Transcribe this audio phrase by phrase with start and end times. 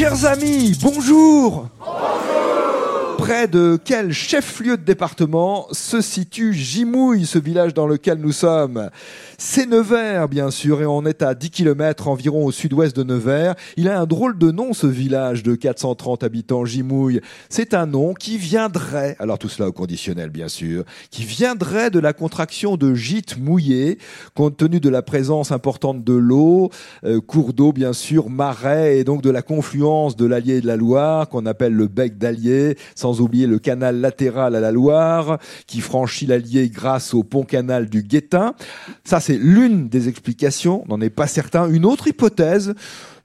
[0.00, 1.66] Chers amis, bonjour
[3.20, 8.88] Près de quel chef-lieu de département se situe Gimouille, ce village dans lequel nous sommes?
[9.36, 13.56] C'est Nevers, bien sûr, et on est à 10 km environ au sud-ouest de Nevers.
[13.76, 17.20] Il a un drôle de nom, ce village de 430 habitants, Gimouille.
[17.50, 21.98] C'est un nom qui viendrait, alors tout cela au conditionnel, bien sûr, qui viendrait de
[21.98, 23.98] la contraction de gîte mouillé,
[24.34, 26.70] compte tenu de la présence importante de l'eau,
[27.04, 30.66] euh, cours d'eau, bien sûr, marais, et donc de la confluence de l'Allier et de
[30.66, 32.78] la Loire, qu'on appelle le bec d'Allier,
[33.18, 38.54] oublier le canal latéral à la Loire, qui franchit l'Allier grâce au pont-canal du Guettin.
[39.04, 41.68] Ça, c'est l'une des explications, on n'en est pas certain.
[41.68, 42.74] Une autre hypothèse,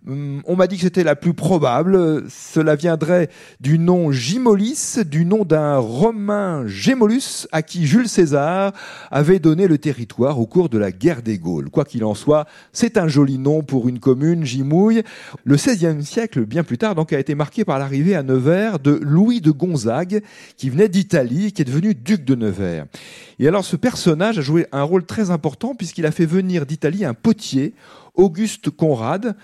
[0.07, 2.23] on m'a dit que c'était la plus probable.
[2.29, 8.71] Cela viendrait du nom Gimolis, du nom d'un Romain Gémolus, à qui Jules César
[9.09, 11.69] avait donné le territoire au cours de la guerre des Gaules.
[11.69, 15.03] Quoi qu'il en soit, c'est un joli nom pour une commune, Gimouille.
[15.43, 18.99] Le XVIe siècle, bien plus tard, donc, a été marqué par l'arrivée à Nevers de
[19.01, 20.21] Louis de Gonzague,
[20.57, 22.85] qui venait d'Italie, qui est devenu duc de Nevers.
[23.39, 27.05] Et alors, ce personnage a joué un rôle très important puisqu'il a fait venir d'Italie
[27.05, 27.73] un potier,
[28.15, 29.35] Auguste Conrad,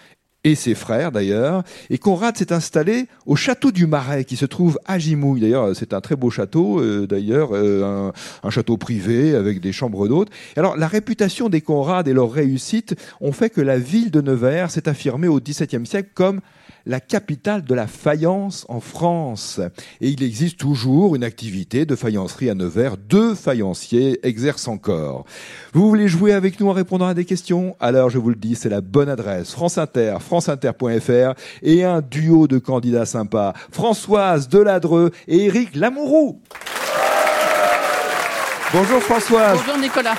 [0.44, 1.64] et ses frères d'ailleurs.
[1.89, 5.42] Et Conrad s'est installé au château du Marais qui se trouve à Gimouille.
[5.42, 8.11] D'ailleurs, c'est un très beau château, euh, d'ailleurs, euh,
[8.44, 10.30] un, un château privé avec des chambres d'hôtes.
[10.58, 14.72] Alors, la réputation des Conrad et leur réussite ont fait que la ville de Nevers
[14.72, 16.42] s'est affirmée au XVIIe siècle comme
[16.86, 19.60] la capitale de la faïence en France.
[20.00, 22.98] Et il existe toujours une activité de faïencerie à Nevers.
[22.98, 25.26] Deux faïenciers exercent encore.
[25.74, 27.76] Vous voulez jouer avec nous en répondant à des questions?
[27.80, 29.52] Alors je vous le dis, c'est la bonne adresse.
[29.52, 33.54] France Inter, franceinter.fr et un duo de candidats sympas.
[33.72, 36.42] Françoise Deladreux et Éric Lamourou.
[38.74, 39.59] Bonjour Françoise.
[39.59, 40.16] Bonjour Nicolas.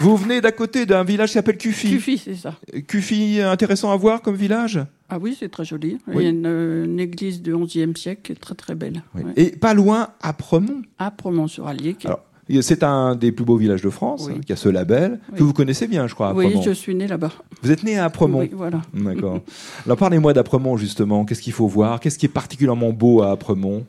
[0.00, 1.90] Vous venez d'à côté d'un village qui s'appelle Cuffy.
[1.90, 2.54] Cuffy, c'est ça.
[2.88, 4.80] Cuffy, intéressant à voir comme village?
[5.08, 5.98] Ah oui, c'est très joli.
[6.08, 6.14] Oui.
[6.16, 6.46] Il y a une,
[6.84, 9.02] une église du XIe siècle qui est très très belle.
[9.14, 9.22] Oui.
[9.22, 9.32] Ouais.
[9.36, 10.82] Et pas loin, à Premont.
[10.98, 11.94] À Promont-sur-Allier.
[11.94, 14.34] qui C'est un des plus beaux villages de France, Oui.
[14.36, 16.94] hein, qui a ce label, que vous connaissez bien, je crois, à oui, je suis
[16.94, 17.30] né là-bas.
[17.62, 18.82] Vous êtes né à Apremont Oui, voilà.
[18.94, 19.40] D'accord.
[19.86, 21.24] Alors parlez-moi d'Apremont, justement.
[21.24, 22.00] Qu'est-ce qu'il faut voir?
[22.00, 23.86] Qu'est-ce qui est particulièrement beau à Apremont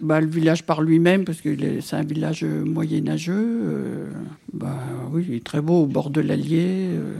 [0.00, 1.50] Bah, le village par lui-même, parce que
[1.80, 3.32] c'est un village euh, moyenâgeux.
[3.34, 4.06] euh,
[4.52, 4.78] bah,
[5.12, 6.88] oui, il est très beau au bord de l'Allier.
[6.90, 7.14] euh,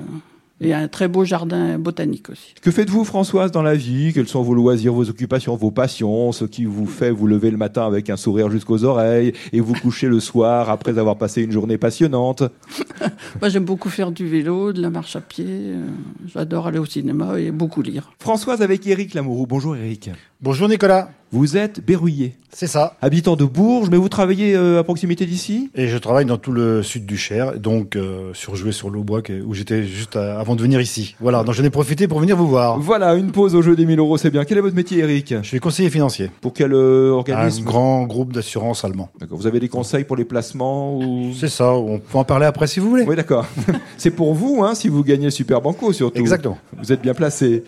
[0.60, 2.54] et un très beau jardin botanique aussi.
[2.60, 4.12] Que faites-vous, Françoise, dans la vie?
[4.12, 6.32] Quels sont vos loisirs, vos occupations, vos passions?
[6.32, 9.74] Ce qui vous fait vous lever le matin avec un sourire jusqu'aux oreilles et vous
[9.74, 12.42] coucher le soir après avoir passé une journée passionnante?
[13.40, 15.44] Moi, j'aime beaucoup faire du vélo, de la marche à pied.
[15.48, 15.86] euh,
[16.32, 18.10] J'adore aller au cinéma et beaucoup lire.
[18.18, 19.46] Françoise avec Éric Lamoureux.
[19.48, 20.10] Bonjour Éric.
[20.40, 22.96] Bonjour Nicolas, Vous êtes berruyer, c'est ça.
[23.02, 25.68] habitant de Bourges, mais vous travaillez euh, à proximité d'ici?
[25.74, 29.20] Et je travaille dans tout le sud du Cher, donc euh, sur Jouer sur l'Aubois,
[29.44, 31.16] où j'étais juste à- avant de venir ici.
[31.18, 32.78] Voilà, donc j'en ai profité pour venir vous voir.
[32.78, 34.44] Voilà, une pause au jeu des 1000 euros, c'est bien.
[34.44, 38.04] Quel est votre métier, Eric Je suis conseiller financier, Pour quel euh, un organisme grand
[38.04, 39.10] groupe d'assurance allemand.
[39.18, 39.38] D'accord.
[39.38, 41.32] Vous avez des conseils pour les placements ou...
[41.36, 43.02] C'est ça, on peut en parler après si vous voulez.
[43.02, 43.46] Oui, d'accord.
[43.96, 46.18] c'est pour vous, hein, si vous gagnez le Super Banco, surtout.
[46.20, 46.56] Exactement.
[46.78, 47.64] Vous êtes bien placé.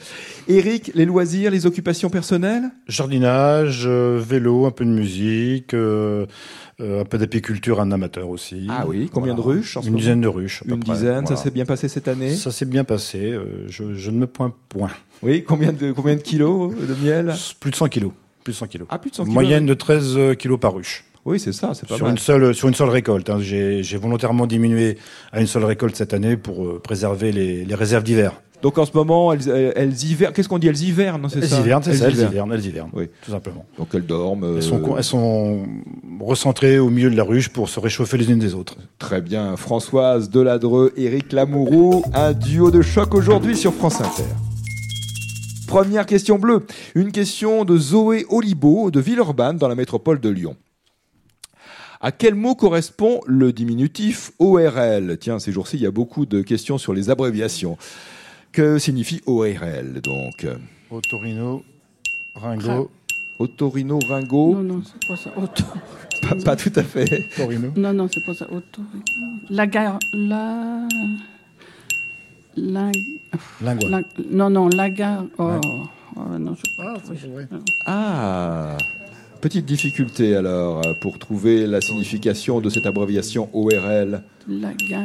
[0.49, 2.71] Eric, les loisirs, les occupations personnelles?
[2.87, 6.27] Jardinage, euh, vélo, un peu de musique, euh,
[6.81, 8.69] euh, un peu d'apiculture, un amateur aussi.
[8.71, 10.63] Ah oui, combien de ruches Une dizaine de ruches.
[10.63, 12.37] à peu Une près, dizaine, ça s'est bien passé cette année?
[12.37, 14.91] Ça s'est bien passé, euh, je, je ne me pointe point.
[15.23, 17.35] Oui, combien de, combien de kilos de miel?
[17.59, 18.13] Plus de 100 kilos.
[18.45, 18.87] Plus de 100 kilos.
[18.89, 19.35] Ah, plus de 100 kilos.
[19.35, 21.05] Moyenne de 13 kilos par ruche.
[21.27, 22.13] Oui, c'est ça, c'est pas sur mal.
[22.13, 23.29] une seule sur une seule récolte.
[23.31, 23.39] hein.
[23.41, 24.97] J'ai j'ai volontairement diminué
[25.33, 28.41] à une seule récolte cette année pour euh, préserver les, les réserves d'hiver.
[28.63, 30.35] Donc en ce moment, elles, elles, elles hivernent.
[30.35, 30.69] Qu'est-ce qu'on dit?
[30.69, 31.61] Elles hivernent, c'est Elles ça?
[31.61, 32.33] hivernent, c'est ça, elles hivernent.
[32.33, 33.07] hivernent, elles hivernent, Oui.
[33.25, 33.65] tout simplement.
[33.79, 34.45] Donc elles dorment.
[34.45, 35.63] euh, Elles sont con- elles sont
[36.21, 38.77] recentrées au milieu de la ruche pour se réchauffer les unes des autres.
[38.99, 39.57] Très bien.
[39.57, 44.25] Françoise Deladreux, Éric Lamoureux, un duo de choc aujourd'hui sur France Inter.
[45.67, 46.67] Première question bleue.
[46.95, 50.57] Une question de Zoé Olibo de Villeurbanne dans la métropole de Lyon.
[52.01, 56.41] À quel mot correspond le diminutif ORL Tiens, ces jours-ci, il y a beaucoup de
[56.41, 57.77] questions sur les abréviations.
[58.53, 60.47] Que signifie ORL donc?
[60.91, 61.63] Otorino,
[62.35, 62.91] Ringo,
[63.39, 64.55] Otorino Ringo?
[64.55, 65.31] Non, non, c'est pas ça.
[65.37, 65.63] Auto.
[66.23, 67.29] pas, pas tout à fait.
[67.37, 67.71] Torino.
[67.77, 68.51] Non, non, c'est pas ça.
[68.51, 68.83] Auto.
[69.51, 69.99] La gare.
[70.15, 70.89] La.
[72.57, 72.91] La.
[73.61, 74.01] La-
[74.31, 75.25] Non, non, la gare.
[75.39, 75.45] Oh.
[75.45, 75.61] Ouais.
[76.17, 76.95] Oh, non, je sais pas.
[76.97, 77.49] Ah, c'est vrai.
[77.87, 78.77] Ah
[79.41, 84.23] Petite difficulté alors pour trouver la signification de cette abréviation ORL.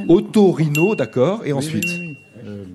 [0.10, 2.18] Otorino, d'accord, et ensuite oui, oui, oui.
[2.46, 2.66] Euh,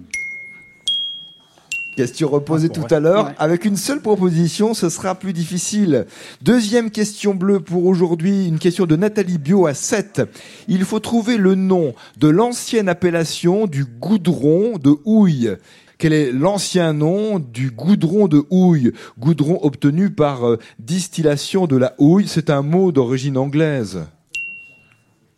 [1.97, 3.27] Question reposée Ah, tout à l'heure.
[3.27, 3.35] Ouais.
[3.39, 6.07] Avec une seule proposition, ce sera plus difficile.
[6.41, 10.23] Deuxième question bleue pour aujourd'hui, une question de Nathalie Bio à 7.
[10.67, 15.51] Il faut trouver le nom de l'ancienne appellation du goudron de houille.
[16.01, 21.95] Quel est l'ancien nom du goudron de houille Goudron obtenu par euh, distillation de la
[21.99, 22.27] houille?
[22.27, 24.07] C'est un mot d'origine anglaise.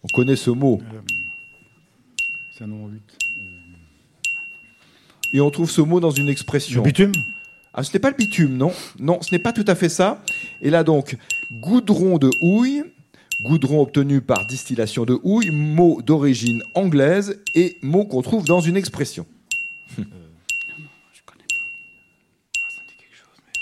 [0.05, 0.81] On connaît ce mot.
[2.57, 3.03] C'est un nom 8.
[5.35, 6.83] Et on trouve ce mot dans une Le expression.
[6.83, 7.11] bitume?
[7.75, 8.71] Ah, ce n'est pas le bitume, non.
[9.01, 10.23] Non, ce n'est pas tout à fait ça.
[10.61, 11.17] Et là donc,
[11.61, 12.85] goudron de houille,
[13.47, 18.77] goudron obtenu par distillation de houille, mot d'origine anglaise et mot qu'on trouve dans une
[18.77, 19.27] expression.
[19.99, 20.05] Je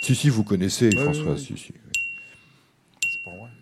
[0.00, 1.24] Si, si, vous connaissez, Ouais, François.
[1.24, 1.38] ouais, ouais.
[1.38, 1.72] si, si.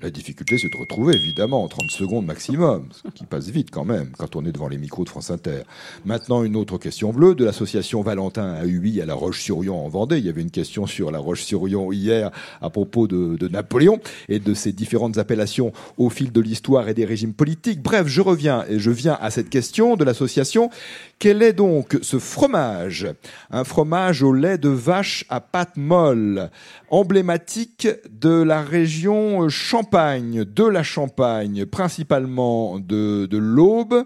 [0.00, 3.85] La difficulté, c'est de retrouver, évidemment, en 30 secondes maximum, ce qui passe vite quand
[3.85, 5.62] même, quand on est devant les micros de France Inter.
[6.05, 10.19] Maintenant, une autre question bleue de l'association Valentin à Huy à La Roche-sur-Yon en Vendée.
[10.19, 12.31] Il y avait une question sur La Roche-sur-Yon hier
[12.62, 13.99] à propos de, de Napoléon
[14.29, 17.83] et de ses différentes appellations au fil de l'histoire et des régimes politiques.
[17.83, 20.71] Bref, je reviens et je viens à cette question de l'association.
[21.19, 23.09] Quel est donc ce fromage?
[23.50, 26.50] Un fromage au lait de vache à pâte molle,
[26.89, 27.89] emblématique
[28.21, 34.05] de la région Champagne, de la Champagne, principalement de, de l'Aube,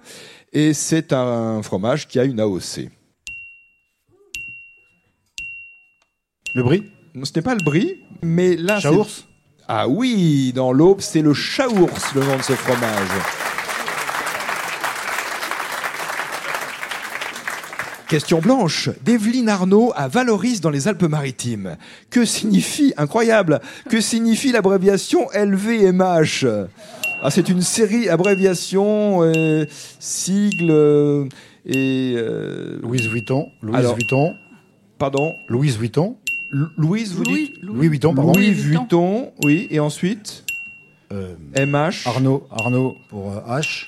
[0.53, 2.89] et c'est un fromage qui a une AOC.
[6.55, 6.83] Le brie?
[7.23, 8.81] Ce n'est pas le brie, mais là...
[8.81, 9.27] Chaours?
[9.69, 13.52] Ah oui, dans l'Aube, c'est le chaours, le nom de ce fromage.
[18.13, 18.91] Question blanche.
[19.07, 21.79] D'Evelyne Arnaud à Valoris dans les Alpes-Maritimes.
[22.11, 26.45] Que signifie, incroyable, que signifie l'abréviation LVMH
[27.23, 29.65] ah, C'est une série abréviation, euh,
[29.99, 31.25] sigles euh,
[31.65, 32.13] et...
[32.19, 33.47] euh, Louise Vuitton.
[33.63, 34.35] Louise Alors- Vuitton.
[34.99, 36.17] pardon, Louise Vuitton.
[36.53, 38.33] L- Louise, vous Louis, dites Louis Vuitton, pardon.
[38.35, 38.81] Louis Louis Vuitton.
[38.81, 40.45] Vuitton, oui, et ensuite?
[41.15, 42.07] Euh, MH.
[42.07, 42.47] Arnaud.
[42.51, 43.87] Arnaud pour euh, H.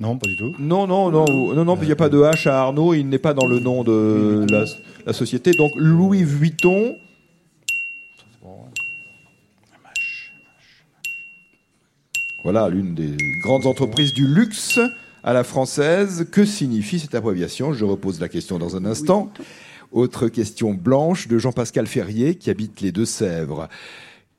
[0.00, 0.54] Non, pas du tout.
[0.58, 3.18] Non, non, non, non, non, il n'y a pas de H à Arnaud, il n'est
[3.18, 4.64] pas dans le nom de la,
[5.06, 5.52] la société.
[5.52, 6.96] Donc Louis Vuitton,
[12.42, 14.80] voilà l'une des grandes entreprises du luxe
[15.22, 16.26] à la française.
[16.30, 17.72] Que signifie cette abréviation?
[17.72, 19.32] Je repose la question dans un instant.
[19.92, 23.68] Autre question blanche de Jean-Pascal Ferrier qui habite les Deux-Sèvres.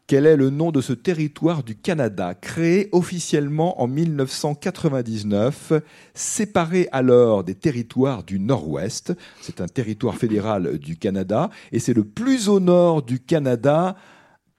[0.07, 5.74] Quel est le nom de ce territoire du Canada, créé officiellement en 1999,
[6.13, 9.13] séparé alors des territoires du Nord-Ouest?
[9.42, 13.96] C'est un territoire fédéral du Canada et c'est le plus au nord du Canada,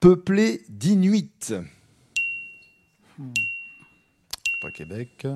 [0.00, 1.52] peuplé d'Inuits.
[4.60, 5.28] Pas Québec.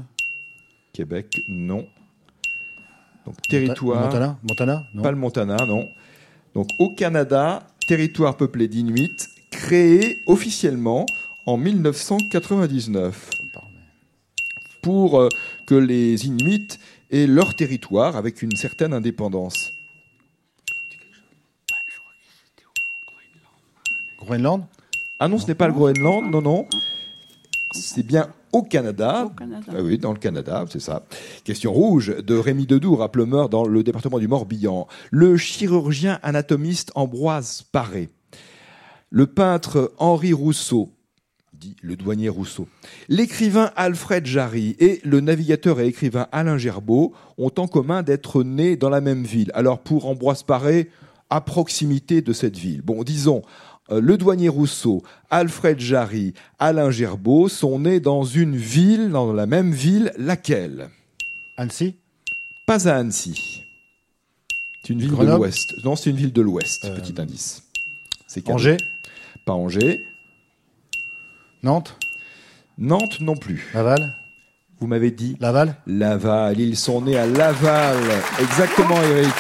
[0.93, 1.87] Québec, non.
[3.27, 4.07] Donc territoire.
[4.07, 4.39] Montana?
[4.43, 4.87] Montana?
[4.93, 5.03] Non.
[5.03, 5.89] Pas le Montana, non.
[6.53, 9.17] Donc au Canada, territoire peuplé d'Inuits,
[9.51, 11.07] créé officiellement
[11.47, 13.81] en 1999 Ça me parle, mais-
[14.83, 15.29] pour euh,
[15.67, 16.69] que les Inuits
[17.11, 19.73] aient leur territoire avec une certaine indépendance.
[24.19, 24.65] Groenland?
[25.19, 26.67] Ah non, ce n'est pas le Groenland, non, non.
[27.73, 29.25] C'est bien au Canada.
[29.27, 29.67] Au Canada.
[29.73, 31.05] Ah oui, dans le Canada, c'est ça.
[31.45, 34.87] Question rouge de Rémi Dedour à Pleumeur dans le département du Morbihan.
[35.11, 38.09] Le chirurgien anatomiste Ambroise Paré.
[39.11, 40.93] Le peintre Henri Rousseau,
[41.53, 42.69] dit le douanier Rousseau.
[43.09, 48.77] L'écrivain Alfred Jarry et le navigateur et écrivain Alain Gerbeau ont en commun d'être nés
[48.77, 49.51] dans la même ville.
[49.55, 50.91] Alors pour Ambroise Paré,
[51.29, 52.83] à proximité de cette ville.
[52.83, 53.43] Bon, disons,
[53.91, 59.47] euh, le douanier Rousseau, Alfred Jarry, Alain Gerbeau sont nés dans une ville, dans la
[59.47, 60.89] même ville, laquelle?
[61.57, 61.97] Annecy?
[62.67, 63.65] Pas à Annecy.
[64.83, 65.75] C'est une ville de l'Ouest.
[65.85, 67.63] Non, c'est une ville de l'Ouest, Euh, petit indice.
[68.27, 68.49] C'est.
[68.49, 68.77] Angers?
[69.45, 70.01] Pas Angers.
[71.63, 71.97] Nantes
[72.79, 73.69] Nantes non plus.
[73.75, 74.15] Laval
[74.81, 76.59] Vous m'avez dit Laval Laval.
[76.59, 77.99] Ils sont nés à Laval.
[78.41, 79.35] Exactement, Eric.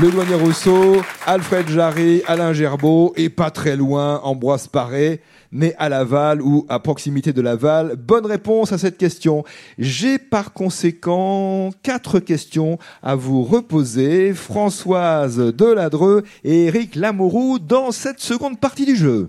[0.00, 5.88] Le douanier Rousseau, Alfred Jarry, Alain Gerbeau et pas très loin, Ambroise Paré, né à
[5.88, 7.96] Laval ou à proximité de Laval.
[7.96, 9.42] Bonne réponse à cette question.
[9.78, 14.34] J'ai par conséquent quatre questions à vous reposer.
[14.34, 19.28] Françoise Deladreux et Eric Lamourou dans cette seconde partie du jeu.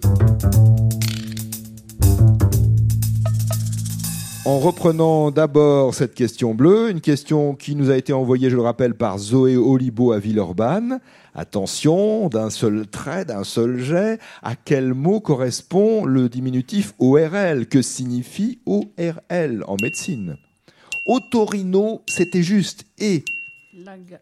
[4.45, 8.61] En reprenant d'abord cette question bleue, une question qui nous a été envoyée, je le
[8.61, 10.99] rappelle, par Zoé Olibo à Villeurbanne.
[11.33, 17.81] Attention, d'un seul trait, d'un seul jet, à quel mot correspond le diminutif ORL Que
[17.81, 20.37] signifie ORL en médecine?
[21.07, 22.85] Otorino, c'était juste.
[22.99, 23.25] Et?
[23.83, 24.19] Lag.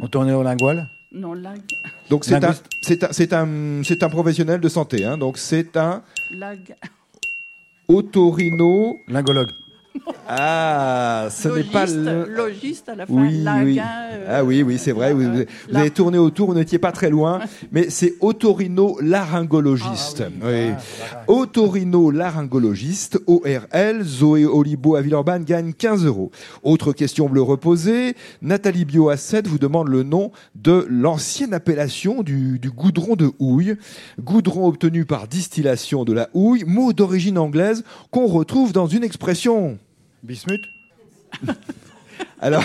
[0.00, 1.60] On tournait au lingual Non, lag.
[2.08, 2.64] donc c'est un, Linguiste.
[2.82, 5.04] c'est un, c'est un, c'est un professionnel de santé.
[5.04, 6.02] Hein, donc c'est un
[6.34, 6.74] Lag.
[7.88, 8.96] otorino.
[9.06, 9.50] Lingologue.
[10.28, 12.24] Ah, ce n'est pas Logiste, le...
[12.34, 13.12] logiste à la fin.
[13.14, 13.78] Oui, laguin, oui.
[13.80, 15.12] euh, Ah oui, oui, c'est vrai.
[15.12, 17.40] Vous, vous- avez tourné autour, vous n'étiez pas très loin,
[17.72, 20.24] mais c'est otorino-laryngologiste.
[20.42, 20.70] oui.
[21.28, 26.30] Otorino-laryngologiste, ORL, Zoé Olibo à Villeurbanne gagne 15 euros.
[26.62, 32.22] Autre question bleue reposée, Nathalie Bio à 7 vous demande le nom de l'ancienne appellation
[32.22, 33.76] du, du goudron de houille.
[34.20, 39.78] Goudron obtenu par distillation de la houille, mot d'origine anglaise qu'on retrouve dans une expression.
[40.26, 40.62] Bismuth
[42.40, 42.62] Alors,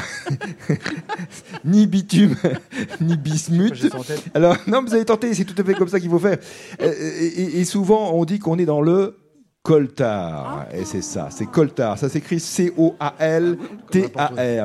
[1.66, 2.36] ni bitume,
[3.02, 3.88] ni bismuth.
[4.34, 6.38] Alors, non, vous avez tenté, c'est tout à fait comme ça qu'il faut faire.
[6.82, 9.18] Euh, Et, et- et souvent, on dit qu'on est dans le
[9.64, 10.68] coltard.
[10.74, 11.98] Et c'est ça, c'est coltard.
[11.98, 12.78] Ça s'écrit C-O-A-L-T-A-R,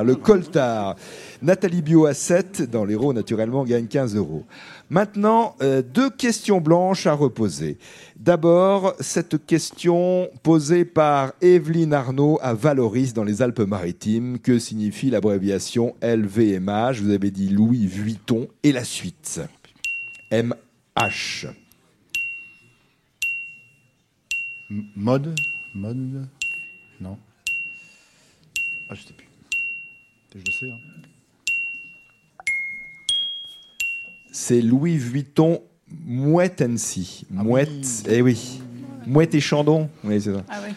[0.03, 0.95] le coltard.
[1.41, 4.43] Nathalie Bio à 7, dans l'héros, naturellement, gagne 15 euros.
[4.89, 7.77] Maintenant, euh, deux questions blanches à reposer.
[8.15, 14.39] D'abord, cette question posée par Evelyne Arnaud à Valoris dans les Alpes-Maritimes.
[14.39, 19.41] Que signifie l'abréviation LVMH Vous avez dit Louis Vuitton et la suite.
[20.31, 21.47] MH.
[24.69, 25.35] Mode
[25.73, 26.27] Mode
[26.99, 27.17] Non.
[28.89, 29.27] Ah, je sais plus.
[30.33, 30.69] Je le sais.
[30.71, 30.77] hein.
[34.31, 35.61] C'est Louis Vuitton
[36.05, 37.25] Mouette Annecy.
[37.31, 38.61] Mouette, eh oui.
[39.05, 39.89] Mouette et Chandon.
[40.03, 40.43] Oui, c'est ça.
[40.49, 40.73] Ah oui.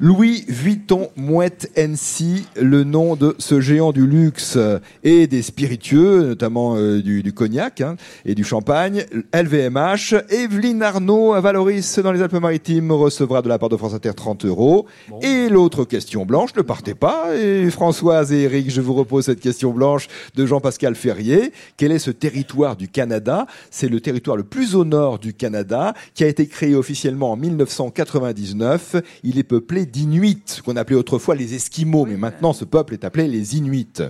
[0.00, 4.58] Louis Vuitton Mouette NC, le nom de ce géant du luxe
[5.04, 9.04] et des spiritueux, notamment euh, du, du cognac hein, et du champagne.
[9.32, 14.14] LVMH, Evelyne Arnaud à Valoris dans les Alpes-Maritimes recevra de la part de France Inter
[14.14, 14.86] 30 euros.
[15.22, 17.36] Et l'autre question blanche, ne partez pas.
[17.36, 21.52] Et Françoise et Eric, je vous repose cette question blanche de Jean-Pascal Ferrier.
[21.76, 23.46] Quel est ce territoire du Canada?
[23.70, 27.36] C'est le territoire le plus au nord du Canada, qui a été créé officiellement en
[27.36, 28.96] 1999.
[29.22, 33.28] Il est peuplé d'Inuits, qu'on appelait autrefois les Esquimaux, mais maintenant ce peuple est appelé
[33.28, 34.02] les Inuits.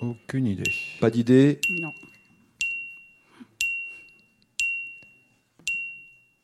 [0.00, 0.70] Aucune idée.
[1.00, 1.92] Pas d'idée Non.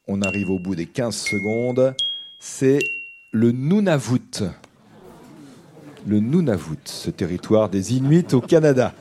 [0.08, 1.94] On arrive au bout des 15 secondes.
[2.38, 2.78] C'est
[3.32, 4.42] le Nunavut.
[6.06, 8.94] Le Nunavut, ce territoire des Inuits au Canada.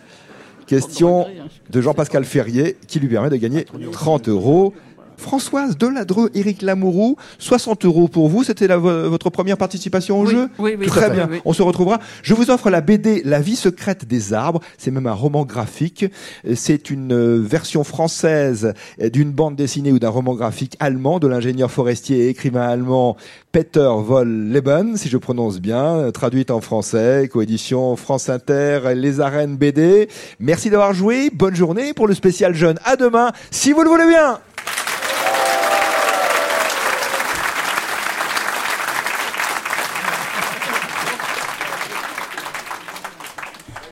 [0.69, 1.25] Question
[1.71, 4.75] de Jean-Pascal Ferrier qui lui permet de gagner 30 euros.
[5.19, 8.43] Françoise Deladreux, Éric Lamourou, 60 euros pour vous.
[8.43, 11.27] C'était votre première participation au Oui, jeu oui, oui, Très bien.
[11.29, 11.41] oui.
[11.45, 11.99] On se retrouvera.
[12.23, 14.61] Je vous offre la BD La vie secrète des arbres.
[14.77, 16.05] C'est même un roman graphique.
[16.55, 21.27] C'est une euh, version française euh, d'une bande dessinée ou d'un roman graphique allemand de
[21.27, 23.17] l'ingénieur forestier et écrivain allemand
[23.51, 29.57] Peter Voll-Leben, si je prononce bien, euh, traduite en français, coédition France Inter, Les Arènes
[29.57, 30.07] BD.
[30.39, 31.29] Merci d'avoir joué.
[31.33, 32.77] Bonne journée pour le spécial jeune.
[32.85, 34.39] À demain, si vous le voulez bien.